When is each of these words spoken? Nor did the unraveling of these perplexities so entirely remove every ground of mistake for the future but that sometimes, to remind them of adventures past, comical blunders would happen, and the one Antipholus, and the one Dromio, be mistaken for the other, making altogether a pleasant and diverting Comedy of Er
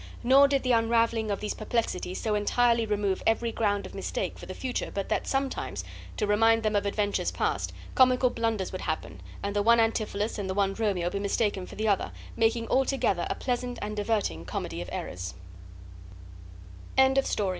Nor 0.23 0.47
did 0.47 0.63
the 0.63 0.71
unraveling 0.71 1.29
of 1.29 1.41
these 1.41 1.53
perplexities 1.53 2.19
so 2.19 2.33
entirely 2.33 2.87
remove 2.87 3.21
every 3.27 3.51
ground 3.51 3.85
of 3.85 3.93
mistake 3.93 4.35
for 4.39 4.47
the 4.47 4.55
future 4.55 4.89
but 4.91 5.09
that 5.09 5.27
sometimes, 5.27 5.83
to 6.17 6.25
remind 6.25 6.63
them 6.63 6.75
of 6.75 6.87
adventures 6.87 7.29
past, 7.29 7.71
comical 7.93 8.31
blunders 8.31 8.71
would 8.71 8.81
happen, 8.81 9.21
and 9.43 9.55
the 9.55 9.61
one 9.61 9.77
Antipholus, 9.79 10.39
and 10.39 10.49
the 10.49 10.55
one 10.55 10.73
Dromio, 10.73 11.11
be 11.11 11.19
mistaken 11.19 11.67
for 11.67 11.75
the 11.75 11.87
other, 11.87 12.11
making 12.35 12.67
altogether 12.69 13.27
a 13.29 13.35
pleasant 13.35 13.77
and 13.79 13.95
diverting 13.95 14.43
Comedy 14.43 14.81
of 14.81 14.89
Er 14.91 15.13